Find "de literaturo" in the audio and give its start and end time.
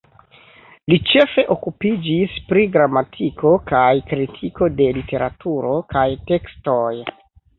4.79-5.75